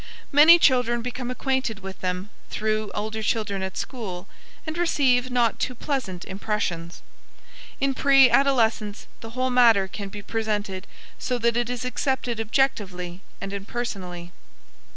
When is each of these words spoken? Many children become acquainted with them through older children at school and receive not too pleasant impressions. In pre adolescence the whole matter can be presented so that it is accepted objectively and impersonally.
Many 0.31 0.57
children 0.57 1.03
become 1.03 1.29
acquainted 1.29 1.81
with 1.81 1.99
them 2.01 2.31
through 2.49 2.89
older 2.95 3.21
children 3.21 3.61
at 3.61 3.77
school 3.77 4.27
and 4.65 4.75
receive 4.75 5.29
not 5.29 5.59
too 5.59 5.75
pleasant 5.75 6.25
impressions. 6.25 7.03
In 7.79 7.93
pre 7.93 8.27
adolescence 8.27 9.05
the 9.19 9.37
whole 9.37 9.51
matter 9.51 9.87
can 9.87 10.09
be 10.09 10.23
presented 10.23 10.87
so 11.19 11.37
that 11.37 11.55
it 11.55 11.69
is 11.69 11.85
accepted 11.85 12.39
objectively 12.41 13.21
and 13.39 13.53
impersonally. 13.53 14.31